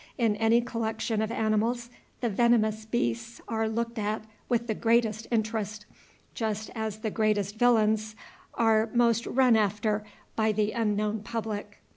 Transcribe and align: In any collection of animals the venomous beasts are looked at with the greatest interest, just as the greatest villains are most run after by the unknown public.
In 0.17 0.35
any 0.37 0.61
collection 0.61 1.21
of 1.21 1.31
animals 1.31 1.91
the 2.21 2.29
venomous 2.31 2.85
beasts 2.85 3.39
are 3.47 3.69
looked 3.69 3.99
at 3.99 4.23
with 4.49 4.65
the 4.65 4.73
greatest 4.73 5.27
interest, 5.29 5.85
just 6.33 6.71
as 6.73 7.01
the 7.01 7.11
greatest 7.11 7.57
villains 7.59 8.15
are 8.55 8.89
most 8.95 9.27
run 9.27 9.55
after 9.55 10.03
by 10.35 10.53
the 10.53 10.71
unknown 10.71 11.19
public. 11.21 11.83